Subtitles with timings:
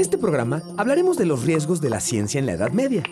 [0.00, 3.02] este programa hablaremos de los riesgos de la ciencia en la Edad Media.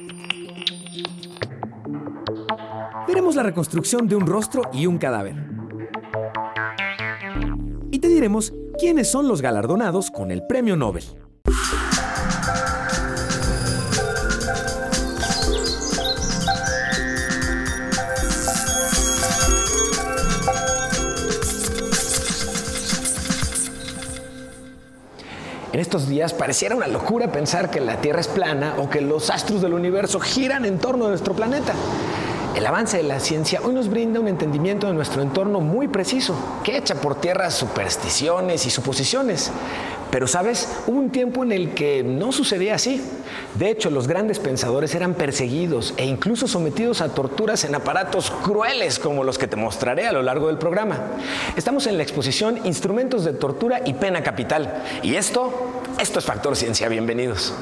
[3.06, 5.34] Veremos la reconstrucción de un rostro y un cadáver.
[7.90, 11.04] Y te diremos quiénes son los galardonados con el Premio Nobel.
[25.78, 29.30] En estos días pareciera una locura pensar que la Tierra es plana o que los
[29.30, 31.72] astros del universo giran en torno a nuestro planeta.
[32.56, 36.34] El avance de la ciencia hoy nos brinda un entendimiento de nuestro entorno muy preciso,
[36.64, 39.52] que echa por tierra supersticiones y suposiciones.
[40.10, 43.02] Pero sabes, hubo un tiempo en el que no sucedía así.
[43.54, 48.98] De hecho, los grandes pensadores eran perseguidos e incluso sometidos a torturas en aparatos crueles
[48.98, 50.98] como los que te mostraré a lo largo del programa.
[51.56, 54.82] Estamos en la exposición Instrumentos de Tortura y Pena Capital.
[55.02, 55.52] Y esto,
[56.00, 56.88] esto es Factor Ciencia.
[56.88, 57.52] Bienvenidos.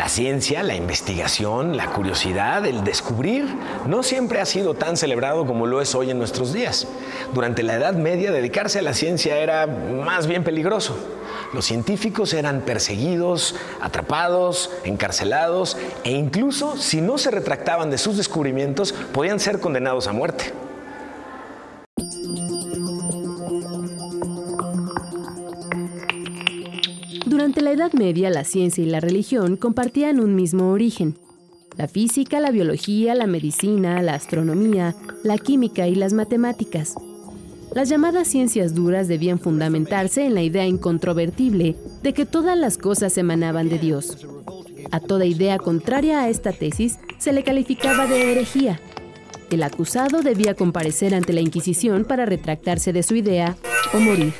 [0.00, 3.44] La ciencia, la investigación, la curiosidad, el descubrir,
[3.86, 6.88] no siempre ha sido tan celebrado como lo es hoy en nuestros días.
[7.34, 10.96] Durante la Edad Media, dedicarse a la ciencia era más bien peligroso.
[11.52, 18.94] Los científicos eran perseguidos, atrapados, encarcelados e incluso si no se retractaban de sus descubrimientos,
[19.12, 20.54] podían ser condenados a muerte.
[27.40, 31.16] Durante la Edad Media, la ciencia y la religión compartían un mismo origen.
[31.78, 36.96] La física, la biología, la medicina, la astronomía, la química y las matemáticas.
[37.74, 43.16] Las llamadas ciencias duras debían fundamentarse en la idea incontrovertible de que todas las cosas
[43.16, 44.18] emanaban de Dios.
[44.90, 48.82] A toda idea contraria a esta tesis se le calificaba de herejía.
[49.48, 53.56] El acusado debía comparecer ante la Inquisición para retractarse de su idea
[53.94, 54.34] o morir.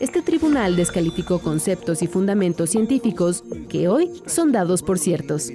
[0.00, 5.52] Este tribunal descalificó conceptos y fundamentos científicos que hoy son dados por ciertos.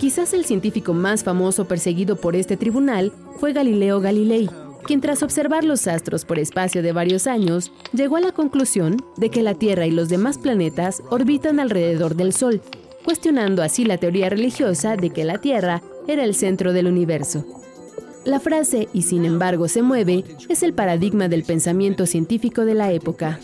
[0.00, 4.50] Quizás el científico más famoso perseguido por este tribunal fue Galileo Galilei,
[4.84, 9.30] quien tras observar los astros por espacio de varios años, llegó a la conclusión de
[9.30, 12.60] que la Tierra y los demás planetas orbitan alrededor del Sol,
[13.04, 17.44] cuestionando así la teoría religiosa de que la Tierra era el centro del universo.
[18.26, 22.90] La frase y sin embargo se mueve es el paradigma del pensamiento científico de la
[22.90, 23.38] época.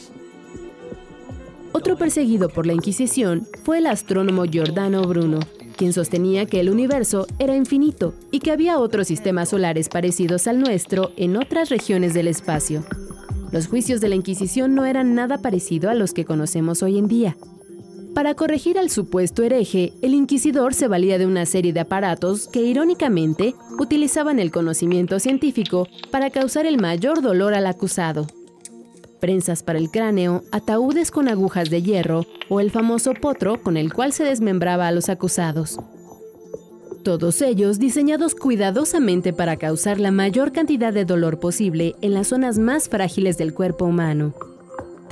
[1.71, 5.39] Otro perseguido por la Inquisición fue el astrónomo Giordano Bruno,
[5.77, 10.59] quien sostenía que el universo era infinito y que había otros sistemas solares parecidos al
[10.59, 12.85] nuestro en otras regiones del espacio.
[13.53, 17.07] Los juicios de la Inquisición no eran nada parecido a los que conocemos hoy en
[17.07, 17.37] día.
[18.15, 22.61] Para corregir al supuesto hereje, el inquisidor se valía de una serie de aparatos que
[22.61, 28.27] irónicamente utilizaban el conocimiento científico para causar el mayor dolor al acusado.
[29.19, 33.95] Prensas para el cráneo, ataúdes con agujas de hierro o el famoso potro con el
[33.95, 35.79] cual se desmembraba a los acusados.
[37.03, 42.59] Todos ellos diseñados cuidadosamente para causar la mayor cantidad de dolor posible en las zonas
[42.59, 44.35] más frágiles del cuerpo humano.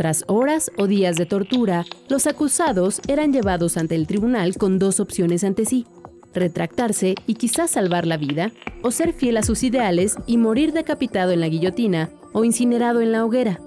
[0.00, 4.98] Tras horas o días de tortura, los acusados eran llevados ante el tribunal con dos
[4.98, 5.84] opciones ante sí,
[6.32, 8.50] retractarse y quizás salvar la vida,
[8.82, 13.12] o ser fiel a sus ideales y morir decapitado en la guillotina o incinerado en
[13.12, 13.60] la hoguera.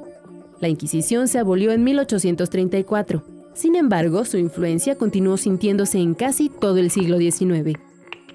[0.60, 3.24] La Inquisición se abolió en 1834.
[3.54, 7.78] Sin embargo, su influencia continuó sintiéndose en casi todo el siglo XIX.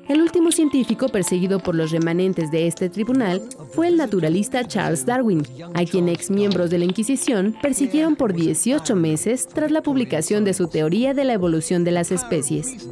[0.09, 3.43] El último científico perseguido por los remanentes de este tribunal
[3.73, 5.43] fue el naturalista Charles Darwin,
[5.75, 10.55] a quien ex miembros de la Inquisición persiguieron por 18 meses tras la publicación de
[10.55, 12.89] su teoría de la evolución de las especies.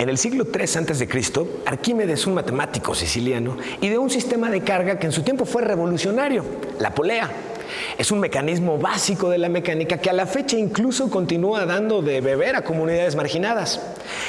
[0.00, 1.08] En el siglo III a.C.,
[1.66, 6.44] Arquímedes, un matemático siciliano, ideó un sistema de carga que en su tiempo fue revolucionario,
[6.80, 7.30] la polea.
[7.98, 12.20] Es un mecanismo básico de la mecánica que a la fecha incluso continúa dando de
[12.20, 13.80] beber a comunidades marginadas.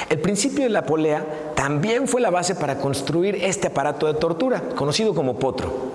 [0.10, 1.26] El principio de la polea
[1.56, 5.94] también fue la base para construir este aparato de tortura, conocido como potro.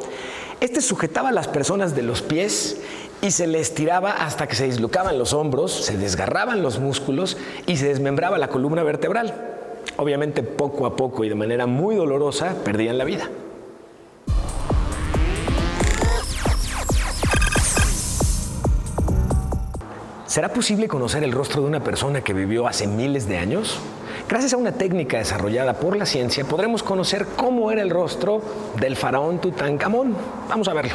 [0.61, 2.79] Este sujetaba a las personas de los pies
[3.23, 7.37] y se les tiraba hasta que se dislocaban los hombros, se desgarraban los músculos
[7.67, 9.35] y se desmembraba la columna vertebral.
[9.96, 13.29] Obviamente poco a poco y de manera muy dolorosa perdían la vida.
[20.31, 23.81] ¿Será posible conocer el rostro de una persona que vivió hace miles de años?
[24.29, 28.41] Gracias a una técnica desarrollada por la ciencia podremos conocer cómo era el rostro
[28.79, 30.15] del faraón Tutankamón.
[30.49, 30.94] Vamos a verlo.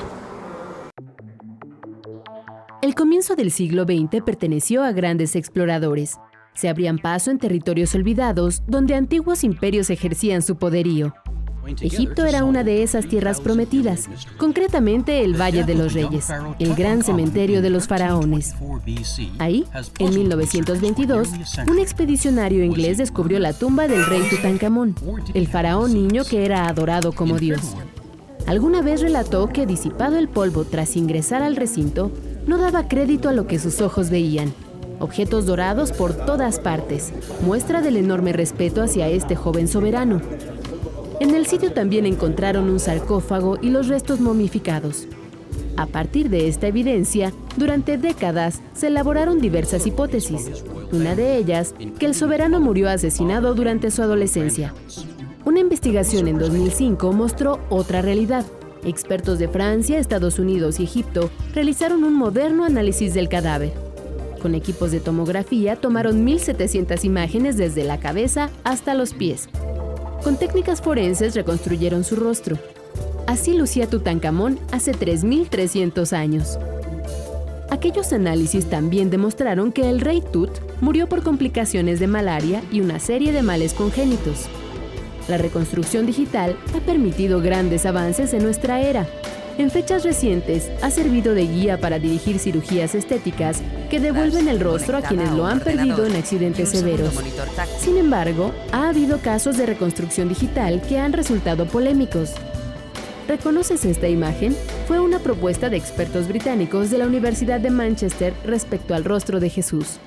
[2.82, 6.18] El comienzo del siglo XX perteneció a grandes exploradores.
[6.54, 11.14] Se abrían paso en territorios olvidados donde antiguos imperios ejercían su poderío.
[11.68, 14.08] Egipto era una de esas tierras prometidas,
[14.38, 16.28] concretamente el Valle de los Reyes,
[16.60, 18.54] el gran cementerio de los faraones.
[19.40, 19.66] Ahí,
[20.00, 21.30] en 1922,
[21.68, 24.96] un expedicionario inglés descubrió la tumba del rey Tutankamón,
[25.34, 27.76] el faraón niño que era adorado como dios.
[28.48, 32.12] Alguna vez relató que disipado el polvo tras ingresar al recinto,
[32.46, 34.54] no daba crédito a lo que sus ojos veían.
[35.00, 37.12] Objetos dorados por todas partes,
[37.42, 40.22] muestra del enorme respeto hacia este joven soberano.
[41.22, 45.08] En el sitio también encontraron un sarcófago y los restos momificados.
[45.78, 50.52] A partir de esta evidencia, durante décadas se elaboraron diversas hipótesis.
[50.92, 54.74] Una de ellas, que el soberano murió asesinado durante su adolescencia.
[55.46, 58.46] Una investigación en 2005 mostró otra realidad.
[58.84, 63.72] Expertos de Francia, Estados Unidos y Egipto realizaron un moderno análisis del cadáver.
[64.42, 69.50] Con equipos de tomografía tomaron 1.700 imágenes desde la cabeza hasta los pies
[70.25, 72.57] con técnicas forenses reconstruyeron su rostro.
[73.27, 76.57] Así lucía Tutankamón hace 3.300 años.
[77.69, 80.50] Aquellos análisis también demostraron que el rey Tut
[80.81, 84.48] murió por complicaciones de malaria y una serie de males congénitos.
[85.27, 89.06] La reconstrucción digital ha permitido grandes avances en nuestra era,
[89.57, 93.62] en fechas recientes ha servido de guía para dirigir cirugías estéticas
[93.96, 97.14] que devuelven el rostro a quienes lo han perdido en accidentes severos.
[97.80, 102.34] Sin embargo, ha habido casos de reconstrucción digital que han resultado polémicos.
[103.26, 104.54] ¿Reconoces esta imagen?
[104.90, 109.50] Fue una propuesta de expertos británicos de la Universidad de Manchester respecto al rostro de
[109.50, 109.98] Jesús.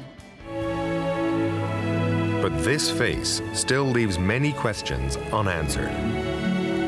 [2.43, 5.89] But this face still leaves many questions unanswered.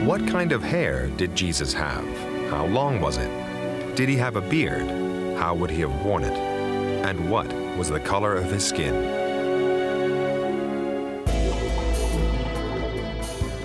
[0.07, 2.05] What kind of hair did Jesus have?
[2.51, 3.31] How long was it?
[3.97, 4.87] Did he have a beard?
[5.39, 6.50] How would he have worn it?
[7.05, 7.47] And what
[7.79, 8.95] was the color of his skin?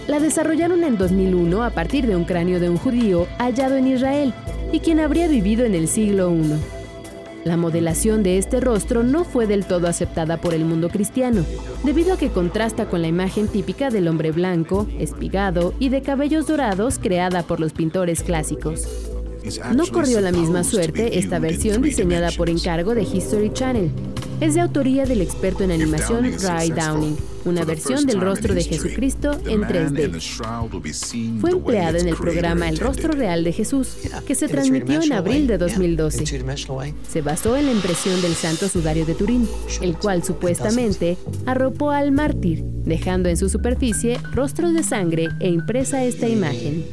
[0.07, 4.33] La desarrollaron en 2001 a partir de un cráneo de un judío hallado en Israel
[4.71, 6.75] y quien habría vivido en el siglo I.
[7.43, 11.43] La modelación de este rostro no fue del todo aceptada por el mundo cristiano,
[11.83, 16.47] debido a que contrasta con la imagen típica del hombre blanco, espigado y de cabellos
[16.47, 19.04] dorados creada por los pintores clásicos.
[19.73, 23.91] No corrió la misma suerte esta versión diseñada por encargo de History Channel,
[24.41, 27.15] es de autoría del experto en animación Ray Downing,
[27.45, 31.39] una versión del rostro de Jesucristo en 3D.
[31.39, 33.95] Fue empleada en el programa El Rostro Real de Jesús,
[34.27, 36.25] que se transmitió en abril de 2012.
[37.07, 39.47] Se basó en la impresión del santo sudario de Turín,
[39.81, 46.03] el cual supuestamente arropó al mártir, dejando en su superficie rostros de sangre e impresa
[46.03, 46.85] esta imagen.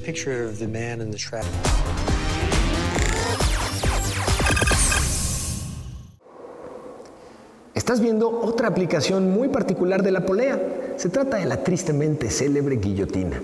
[7.83, 10.95] Estás viendo otra aplicación muy particular de la polea.
[10.99, 13.43] Se trata de la tristemente célebre guillotina.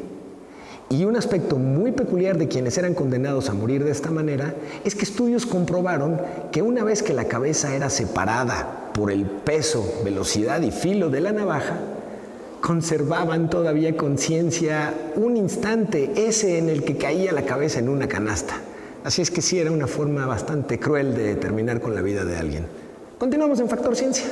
[0.90, 4.54] Y un aspecto muy peculiar de quienes eran condenados a morir de esta manera
[4.84, 6.20] es que estudios comprobaron
[6.52, 11.20] que una vez que la cabeza era separada por el peso, velocidad y filo de
[11.20, 11.80] la navaja,
[12.60, 18.54] conservaban todavía conciencia un instante, ese en el que caía la cabeza en una canasta.
[19.02, 22.36] Así es que sí era una forma bastante cruel de terminar con la vida de
[22.36, 22.87] alguien.
[23.18, 24.26] Continuamos en Factor Ciencia.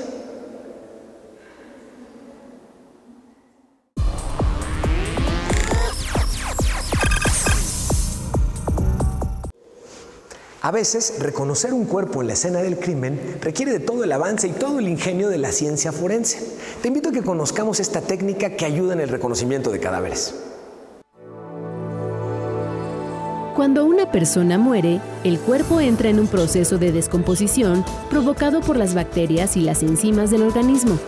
[10.63, 14.49] A veces, reconocer un cuerpo en la escena del crimen requiere de todo el avance
[14.49, 16.41] y todo el ingenio de la ciencia forense.
[16.83, 20.46] Te invito a que conozcamos esta técnica que ayuda en el reconocimiento de cadáveres.
[23.57, 28.95] Cuando una persona muere, el cuerpo entra en un proceso de descomposición provocado por las
[28.95, 30.99] bacterias y las enzimas del organismo,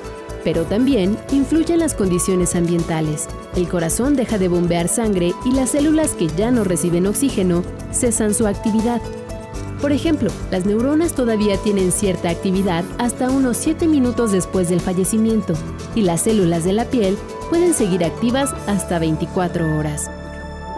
[0.44, 3.28] pero también influyen las condiciones ambientales.
[3.54, 7.62] El corazón deja de bombear sangre y las células que ya no reciben oxígeno
[7.92, 9.02] cesan su actividad.
[9.82, 15.52] Por ejemplo, las neuronas todavía tienen cierta actividad hasta unos 7 minutos después del fallecimiento
[15.94, 17.18] y las células de la piel
[17.50, 20.08] pueden seguir activas hasta 24 horas.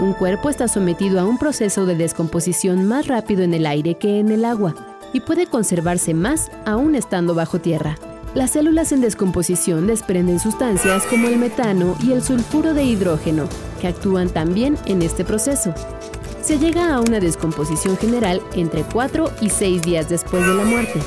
[0.00, 4.18] Un cuerpo está sometido a un proceso de descomposición más rápido en el aire que
[4.18, 4.74] en el agua
[5.12, 7.98] y puede conservarse más aún estando bajo tierra.
[8.32, 13.46] Las células en descomposición desprenden sustancias como el metano y el sulfuro de hidrógeno,
[13.78, 15.74] que actúan también en este proceso.
[16.40, 20.98] Se llega a una descomposición general entre 4 y 6 días después de la muerte.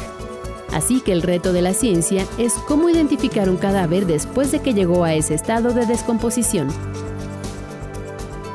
[0.71, 4.75] Así que el reto de la ciencia es cómo identificar un cadáver después de que
[4.75, 6.67] llegó a ese estado de descomposición.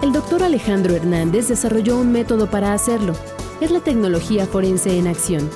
[0.09, 3.12] El doctor Alejandro Hernández desarrolló un método para hacerlo.
[3.61, 5.50] Es la tecnología forense en acción.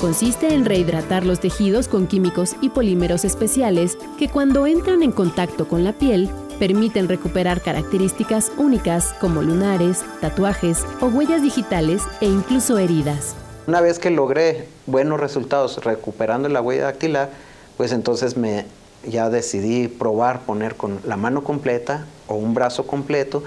[0.00, 5.68] Consiste en rehidratar los tejidos con químicos y polímeros especiales que cuando entran en contacto
[5.68, 12.78] con la piel permiten recuperar características únicas como lunares, tatuajes o huellas digitales e incluso
[12.78, 13.36] heridas.
[13.68, 17.30] Una vez que logré buenos resultados recuperando la huella dactilar,
[17.76, 18.66] pues entonces me
[19.06, 23.44] ya decidí probar poner con la mano completa o un brazo completo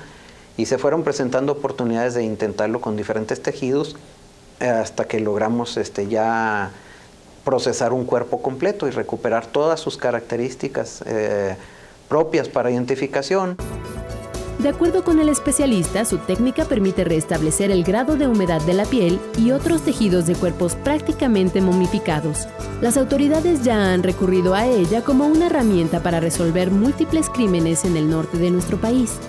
[0.58, 3.96] y se fueron presentando oportunidades de intentarlo con diferentes tejidos
[4.60, 6.72] eh, hasta que logramos este, ya
[7.46, 11.56] procesar un cuerpo completo y recuperar todas sus características eh,
[12.10, 13.56] propias para identificación.
[14.60, 18.86] De acuerdo con el especialista, su técnica permite restablecer el grado de humedad de la
[18.86, 22.48] piel y otros tejidos de cuerpos prácticamente momificados.
[22.82, 27.98] Las autoridades ya han recurrido a ella como una herramienta para resolver múltiples crímenes en
[27.98, 29.20] el norte de nuestro país.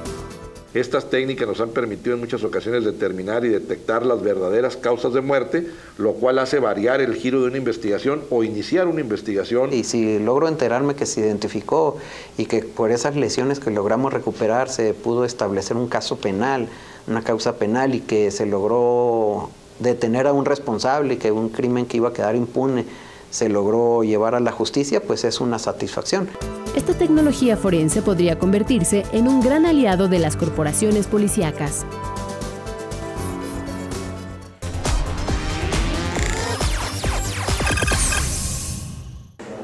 [0.75, 5.23] Estas técnicas nos han permitido en muchas ocasiones determinar y detectar las verdaderas causas de
[5.23, 9.73] muerte, lo cual hace variar el giro de una investigación o iniciar una investigación.
[9.73, 11.97] Y si logro enterarme que se identificó
[12.37, 16.69] y que por esas lesiones que logramos recuperar se pudo establecer un caso penal,
[17.07, 19.49] una causa penal y que se logró
[19.79, 22.85] detener a un responsable y que un crimen que iba a quedar impune
[23.31, 26.29] se logró llevar a la justicia, pues es una satisfacción.
[26.75, 31.85] Esta tecnología forense podría convertirse en un gran aliado de las corporaciones policíacas.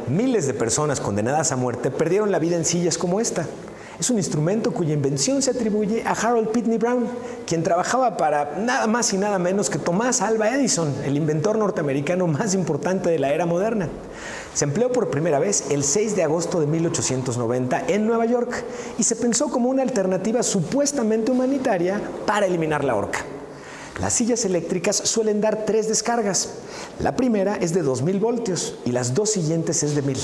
[0.08, 3.46] Miles de personas condenadas a muerte perdieron la vida en sillas como esta.
[3.98, 7.06] Es un instrumento cuya invención se atribuye a Harold Pitney Brown,
[7.46, 12.26] quien trabajaba para nada más y nada menos que Thomas Alva Edison, el inventor norteamericano
[12.26, 13.88] más importante de la era moderna.
[14.52, 18.64] Se empleó por primera vez el 6 de agosto de 1890 en Nueva York
[18.98, 23.20] y se pensó como una alternativa supuestamente humanitaria para eliminar la horca.
[24.00, 26.50] Las sillas eléctricas suelen dar tres descargas.
[26.98, 30.18] La primera es de 2000 voltios y las dos siguientes es de 1000.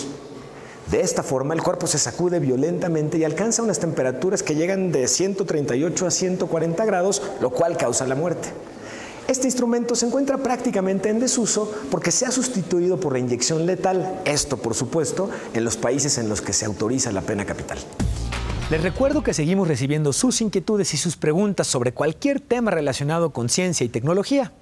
[0.91, 5.07] De esta forma, el cuerpo se sacude violentamente y alcanza unas temperaturas que llegan de
[5.07, 8.49] 138 a 140 grados, lo cual causa la muerte.
[9.29, 14.21] Este instrumento se encuentra prácticamente en desuso porque se ha sustituido por la inyección letal,
[14.25, 17.79] esto por supuesto en los países en los que se autoriza la pena capital.
[18.71, 23.49] Les recuerdo que seguimos recibiendo sus inquietudes y sus preguntas sobre cualquier tema relacionado con
[23.49, 24.53] ciencia y tecnología.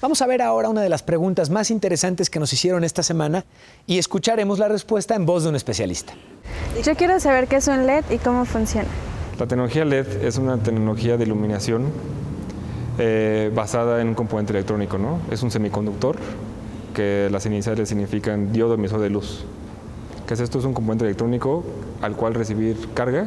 [0.00, 3.44] Vamos a ver ahora una de las preguntas más interesantes que nos hicieron esta semana
[3.84, 6.12] y escucharemos la respuesta en voz de un especialista.
[6.84, 8.86] Yo quiero saber qué es un LED y cómo funciona.
[9.40, 11.86] La tecnología LED es una tecnología de iluminación
[12.98, 15.18] eh, basada en un componente electrónico, ¿no?
[15.32, 16.16] Es un semiconductor
[16.94, 19.46] que las iniciales significan diodo emisor de luz.
[20.28, 20.60] ¿Qué es esto?
[20.60, 21.64] Es un componente electrónico
[22.02, 23.26] al cual recibir carga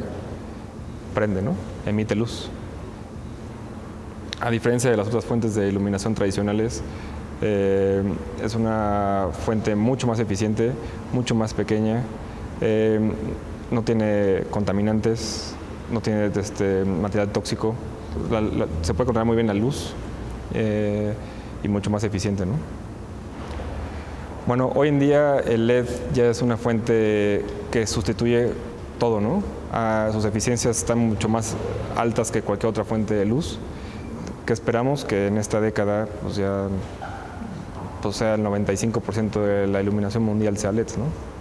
[1.14, 1.54] prende, ¿no?
[1.84, 2.48] Emite luz
[4.42, 6.82] a diferencia de las otras fuentes de iluminación tradicionales,
[7.42, 8.02] eh,
[8.42, 10.72] es una fuente mucho más eficiente,
[11.12, 12.02] mucho más pequeña,
[12.60, 12.98] eh,
[13.70, 15.54] no tiene contaminantes,
[15.92, 17.76] no tiene este, material tóxico,
[18.82, 19.94] se puede controlar muy bien la luz
[20.54, 21.14] eh,
[21.62, 22.44] y mucho más eficiente.
[22.44, 22.54] ¿no?
[24.48, 28.50] Bueno, hoy en día el LED ya es una fuente que sustituye
[28.98, 29.44] todo, ¿no?
[29.72, 31.54] Ah, sus eficiencias están mucho más
[31.96, 33.60] altas que cualquier otra fuente de luz
[34.46, 36.68] que esperamos que en esta década pues ya
[38.02, 41.32] pues sea el 95% de la iluminación mundial sea LED, ¿no?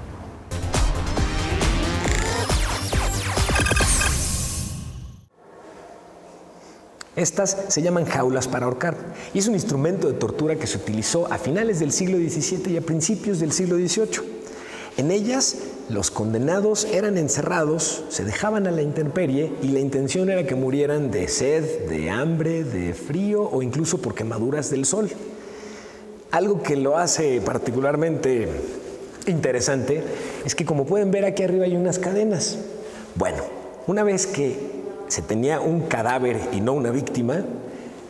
[7.16, 8.96] Estas se llaman jaulas para ahorcar
[9.34, 12.78] y es un instrumento de tortura que se utilizó a finales del siglo XVII y
[12.78, 14.42] a principios del siglo XVIII.
[14.98, 15.58] En ellas
[15.92, 21.12] los condenados eran encerrados, se dejaban a la intemperie y la intención era que murieran
[21.12, 25.10] de sed, de hambre, de frío o incluso por quemaduras del sol.
[26.32, 28.48] Algo que lo hace particularmente
[29.28, 30.02] interesante
[30.46, 32.58] es que como pueden ver aquí arriba hay unas cadenas.
[33.16, 33.44] Bueno,
[33.86, 34.56] una vez que
[35.10, 37.44] se tenía un cadáver y no una víctima,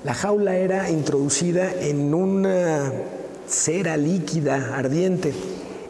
[0.03, 2.91] la jaula era introducida en una
[3.47, 5.33] cera líquida ardiente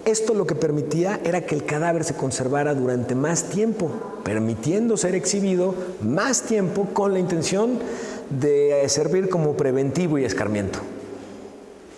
[0.05, 3.91] esto lo que permitía era que el cadáver se conservara durante más tiempo,
[4.23, 7.79] permitiendo ser exhibido más tiempo con la intención
[8.29, 10.79] de servir como preventivo y escarmiento.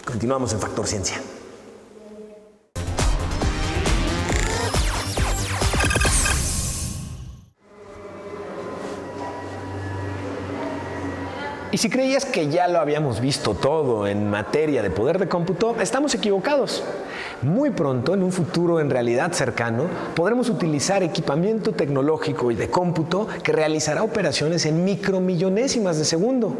[0.05, 1.21] Continuamos en Factor Ciencia.
[11.71, 15.75] Y si creías que ya lo habíamos visto todo en materia de poder de cómputo,
[15.81, 16.83] estamos equivocados.
[17.43, 23.27] Muy pronto, en un futuro en realidad cercano, podremos utilizar equipamiento tecnológico y de cómputo
[23.43, 26.55] que realizará operaciones en micromillonésimas de segundo.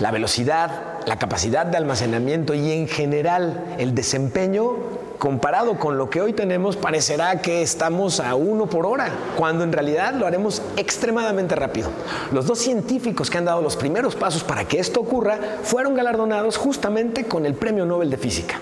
[0.00, 6.20] La velocidad, la capacidad de almacenamiento y en general el desempeño comparado con lo que
[6.20, 11.54] hoy tenemos, parecerá que estamos a uno por hora, cuando en realidad lo haremos extremadamente
[11.54, 11.90] rápido.
[12.32, 16.56] Los dos científicos que han dado los primeros pasos para que esto ocurra fueron galardonados
[16.56, 18.60] justamente con el Premio Nobel de Física.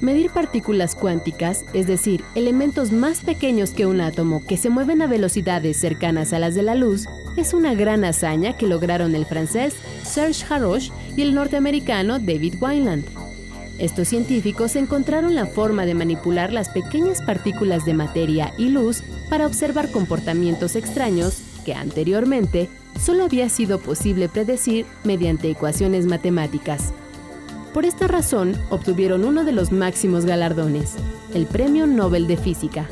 [0.00, 5.08] Medir partículas cuánticas, es decir, elementos más pequeños que un átomo que se mueven a
[5.08, 9.74] velocidades cercanas a las de la luz, es una gran hazaña que lograron el francés
[10.04, 13.06] Serge Haroche y el norteamericano David Wineland.
[13.80, 19.46] Estos científicos encontraron la forma de manipular las pequeñas partículas de materia y luz para
[19.46, 22.68] observar comportamientos extraños que anteriormente
[23.00, 26.92] solo había sido posible predecir mediante ecuaciones matemáticas.
[27.78, 30.96] Por esta razón, obtuvieron uno de los máximos galardones,
[31.32, 32.88] el Premio Nobel de Física.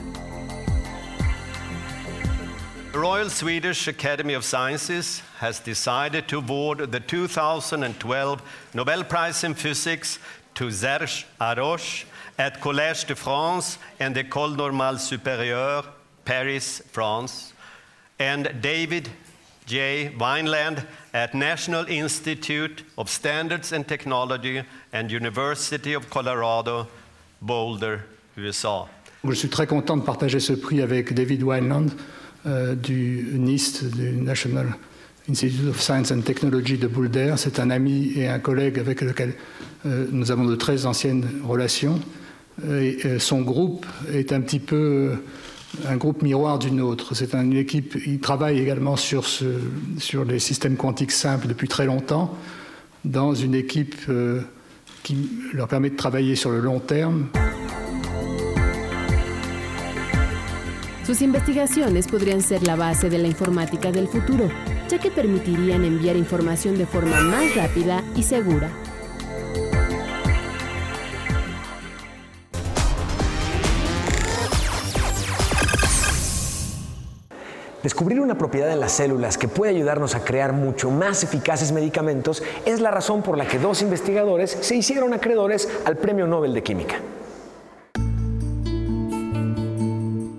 [2.92, 8.40] The Royal Swedish Academy of Sciences has decided to award the 2012
[8.74, 10.20] Nobel Prize in Physics
[10.54, 12.04] to Serge Haroche
[12.38, 15.84] at Collège de France and École Normale Supérieure,
[16.24, 17.54] Paris, France,
[18.20, 19.10] and David
[19.66, 20.12] J.
[20.18, 26.86] Wineland at National Institute of Standards and Technology and University of Colorado,
[27.42, 28.00] Boulder,
[28.36, 28.86] USA.
[29.28, 31.86] Je suis très content de partager ce prix avec David Wineland
[32.46, 34.68] euh, du NIST, du National
[35.28, 37.34] Institute of Science and Technology de Boulder.
[37.36, 39.34] C'est un ami et un collègue avec lequel
[39.84, 42.00] euh, nous avons de très anciennes relations.
[42.64, 45.16] Euh, son groupe est un petit peu
[45.88, 47.14] un groupe miroir d'une autre.
[47.14, 49.24] C'est une équipe, il travaille également sur
[50.26, 52.36] les systèmes quantiques simples depuis très longtemps,
[53.04, 54.40] dans une équipe euh,
[55.02, 57.26] qui leur permet de travailler sur le long terme.
[61.06, 64.48] Sus investigaciones podrían ser la base de la informática del futuro,
[64.88, 68.68] ya que permitirían enviar información de forma más rápida y segura.
[77.86, 82.42] Descubrir una propiedad en las células que puede ayudarnos a crear mucho más eficaces medicamentos
[82.64, 86.64] es la razón por la que dos investigadores se hicieron acreedores al Premio Nobel de
[86.64, 86.96] Química.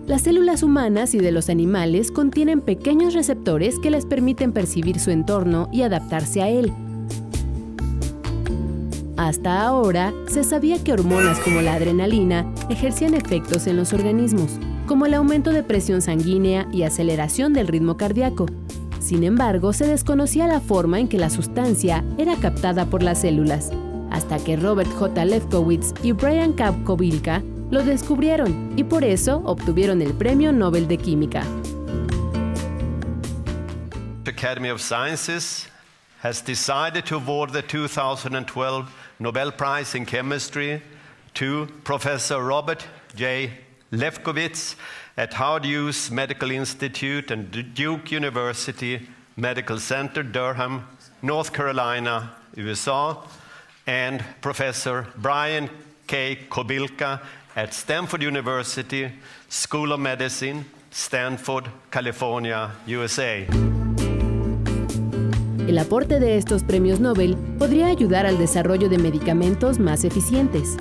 [0.08, 5.12] Las células humanas y de los animales contienen pequeños receptores que les permiten percibir su
[5.12, 6.74] entorno y adaptarse a él.
[9.16, 15.06] Hasta ahora, se sabía que hormonas como la adrenalina ejercían efectos en los organismos, como
[15.06, 18.48] el aumento de presión sanguínea y aceleración del ritmo cardíaco.
[19.00, 23.72] Sin embargo, se desconocía la forma en que la sustancia era captada por las células,
[24.10, 25.26] hasta que Robert J.
[25.26, 31.44] Lefkowitz y Brian Kapkovilka lo descubrieron y por eso obtuvieron el Premio Nobel de Química.
[34.24, 35.68] The Academy of Sciences
[36.24, 40.82] has decided to award the 2012 Nobel Prize in Chemistry
[41.34, 43.67] to Professor Robert J.
[43.92, 44.76] Lefkowitz
[45.16, 50.88] at Howard Hughes Medical Institute and Duke University Medical Center, Durham,
[51.22, 53.16] North Carolina, USA,
[53.86, 55.70] and Professor Brian
[56.08, 56.48] K.
[56.50, 57.22] Kobilka
[57.56, 59.12] at Stanford University
[59.48, 63.46] School of Medicine, Stanford, California, USA.
[65.68, 70.78] El aporte de estos premios Nobel podría ayudar al desarrollo de medicamentos más eficientes.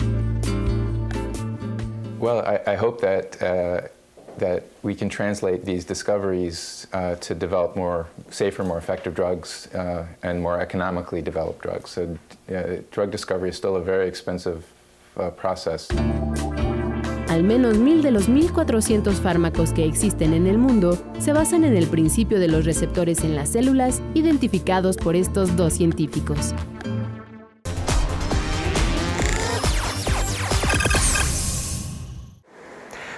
[2.26, 3.82] Well, I, I hope that uh,
[4.38, 10.06] that we can translate these discoveries uh, to develop more safer, more effective drugs uh,
[10.24, 11.90] and more economically developed drugs.
[11.90, 12.18] So,
[12.52, 14.64] uh, drug discovery is still a very expensive
[15.16, 15.88] uh, process.
[17.28, 21.76] Al menos mil de los 1.400 fármacos que existen en el mundo se basan en
[21.76, 26.54] el principio de los receptores en las células identificados por estos dos científicos.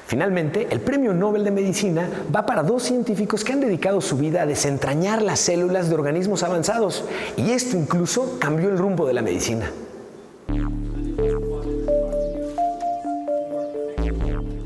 [0.08, 4.40] Finalmente, el Premio Nobel de Medicina va para dos científicos que han dedicado su vida
[4.40, 7.04] a desentrañar las células de organismos avanzados,
[7.36, 9.70] y esto incluso cambió el rumbo de la medicina.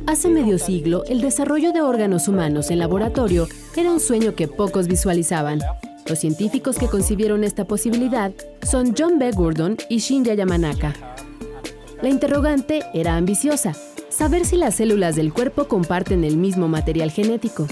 [0.07, 4.87] Hace medio siglo, el desarrollo de órganos humanos en laboratorio era un sueño que pocos
[4.87, 5.59] visualizaban.
[6.07, 8.31] Los científicos que concibieron esta posibilidad
[8.62, 9.33] son John B.
[9.33, 10.94] Gurdon y Shinya Yamanaka.
[12.00, 13.72] La interrogante era ambiciosa,
[14.12, 17.66] saber si las células del cuerpo comparten el mismo material genético.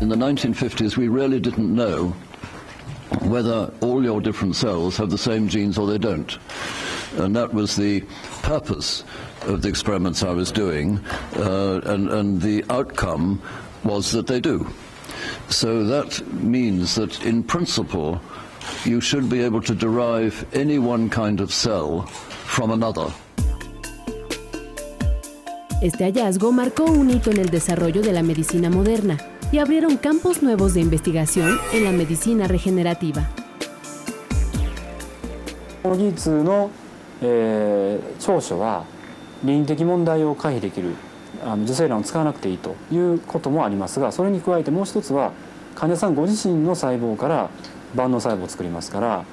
[0.00, 2.12] In the 1950s, we really didn't know
[3.22, 6.38] whether all your different cells have the same genes or they don't.
[7.18, 8.00] and that was the
[8.42, 9.04] purpose
[9.42, 10.98] of the experiments I was doing,
[11.36, 13.40] uh, and, and the outcome
[13.84, 14.66] was that they do.
[15.48, 18.20] So that means that in principle,
[18.84, 23.12] you should be able to derive any one kind of cell from another.
[25.84, 29.18] Este hallazgo marcó un hito en el desarrollo de la medicina moderna
[29.52, 33.28] y abrieron campos nuevos de investigación en la medicina regenerativa.
[35.82, 36.70] この技術の、
[37.20, 38.86] えー長所は
[39.44, 40.94] 倫理的問題を回避できる
[41.44, 45.32] あの受精卵を使わなくていいということもありますがそれに加えてもう一つは
[45.74, 47.50] 患者さんご自身の細胞から
[47.94, 49.24] 万能細胞を作りますから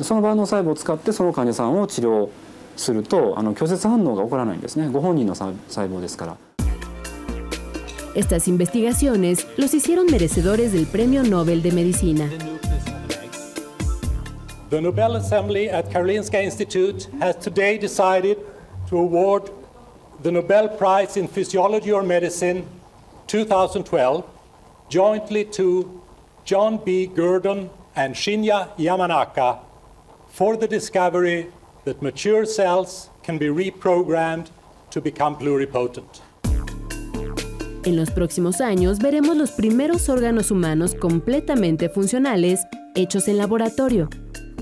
[0.00, 2.30] その万能細胞を使ってその患者さんを治療
[2.79, 6.37] するとあの拒絶反応が起こらないんですねご本人の細細胞ですから
[8.15, 12.29] Estas investigaciones los hicieron merecedores del Premio Nobel de Medicina.
[14.69, 18.37] The Nobel Assembly at Karolinska Institute has today decided
[18.89, 19.51] to award
[20.23, 22.65] the Nobel Prize in Physiology or Medicine
[23.27, 24.23] 2012
[24.87, 26.01] jointly to
[26.45, 27.07] John B.
[27.07, 29.59] Gurdon and Shinya Yamanaka
[30.29, 31.47] for the discovery
[31.84, 34.50] that mature cells can be reprogrammed
[34.90, 36.22] to become pluripotent.
[37.84, 42.60] En los próximos años veremos los primeros órganos humanos completamente funcionales
[42.94, 44.10] hechos en laboratorio.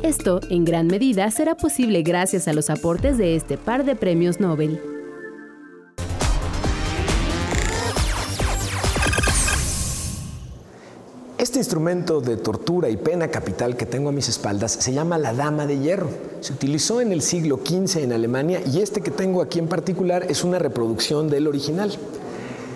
[0.03, 4.39] Esto, en gran medida, será posible gracias a los aportes de este par de premios
[4.39, 4.98] Nobel.
[11.49, 15.33] Este instrumento de tortura y pena capital que tengo a mis espaldas se llama la
[15.33, 16.11] Dama de Hierro.
[16.43, 20.27] Se utilizó en el siglo XV en Alemania y este que tengo aquí en particular
[20.29, 21.91] es una reproducción del original.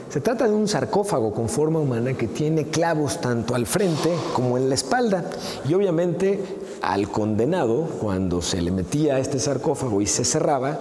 [0.08, 4.56] Se trata de un sarcófago con forma humana que tiene clavos tanto al frente como
[4.56, 5.22] en la espalda
[5.68, 6.40] y obviamente
[6.80, 10.78] al condenado, cuando se le metía a este sarcófago y se cerraba,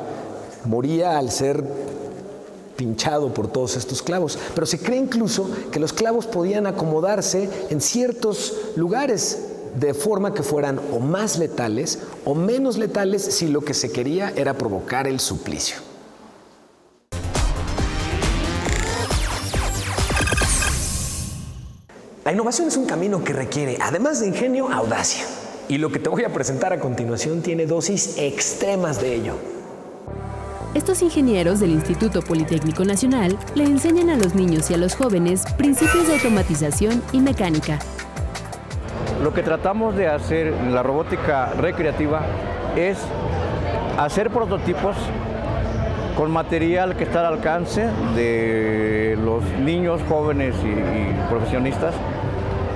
[0.63, 1.61] moría al ser
[2.81, 4.39] pinchado por todos estos clavos.
[4.55, 9.37] Pero se cree incluso que los clavos podían acomodarse en ciertos lugares
[9.79, 14.33] de forma que fueran o más letales o menos letales si lo que se quería
[14.35, 15.77] era provocar el suplicio.
[22.25, 25.23] La innovación es un camino que requiere, además de ingenio, audacia.
[25.69, 29.60] Y lo que te voy a presentar a continuación tiene dosis extremas de ello.
[30.73, 35.43] Estos ingenieros del Instituto Politécnico Nacional le enseñan a los niños y a los jóvenes
[35.57, 37.77] principios de automatización y mecánica.
[39.21, 42.21] Lo que tratamos de hacer en la robótica recreativa
[42.77, 42.97] es
[43.99, 44.95] hacer prototipos
[46.15, 51.93] con material que está al alcance de los niños, jóvenes y, y profesionistas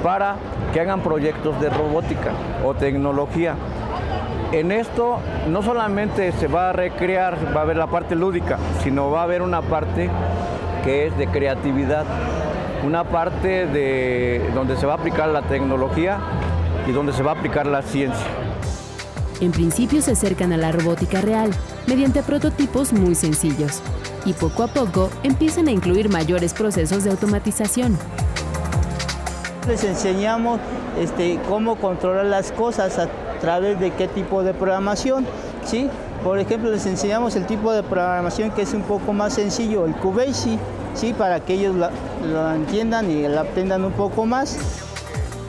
[0.04, 0.36] para
[0.74, 2.34] que hagan proyectos de robótica
[2.66, 3.56] o tecnología.
[4.56, 9.12] En esto no solamente se va a recrear, va a haber la parte lúdica, sino
[9.12, 10.10] va a haber una parte
[10.86, 12.06] que es de creatividad,
[12.86, 16.20] una parte de donde se va a aplicar la tecnología
[16.88, 18.26] y donde se va a aplicar la ciencia.
[19.42, 21.52] En principio se acercan a la robótica real
[21.86, 23.82] mediante prototipos muy sencillos
[24.24, 27.98] y poco a poco empiezan a incluir mayores procesos de automatización.
[29.68, 30.62] Les enseñamos
[30.98, 35.26] este, cómo controlar las cosas a través de qué tipo de programación.
[35.66, 35.90] ¿sí?
[36.24, 39.94] Por ejemplo, les enseñamos el tipo de programación que es un poco más sencillo, el
[39.96, 40.60] QBasic,
[40.94, 41.14] ¿sí?
[41.14, 44.58] para que ellos lo entiendan y la aprendan un poco más.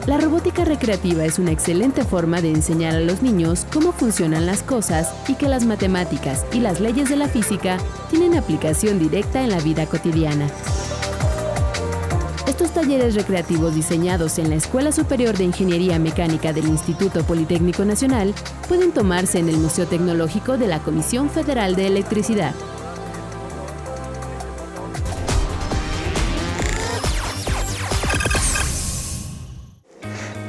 [0.07, 4.63] La robótica recreativa es una excelente forma de enseñar a los niños cómo funcionan las
[4.63, 7.77] cosas y que las matemáticas y las leyes de la física
[8.09, 10.47] tienen aplicación directa en la vida cotidiana.
[12.59, 18.33] Estos talleres recreativos diseñados en la Escuela Superior de Ingeniería Mecánica del Instituto Politécnico Nacional
[18.67, 22.55] pueden tomarse en el Museo Tecnológico de la Comisión Federal de Electricidad.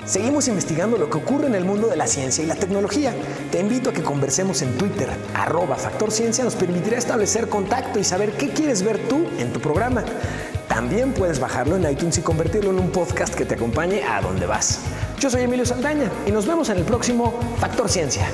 [0.06, 3.12] Seguimos investigando lo que ocurre en el mundo de la ciencia y la tecnología.
[3.52, 8.04] Te invito a que conversemos en Twitter, arroba Factor Ciencia, nos permitirá establecer contacto y
[8.04, 10.02] saber qué quieres ver tú en tu programa.
[10.78, 14.46] También puedes bajarlo en iTunes y convertirlo en un podcast que te acompañe a donde
[14.46, 14.78] vas.
[15.18, 18.28] Yo soy Emilio Saldaña y nos vemos en el próximo Factor Ciencia.